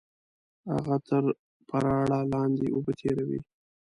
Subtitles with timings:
[0.71, 1.23] هغه تر
[1.67, 3.39] پراړه لاندې اوبه تېروي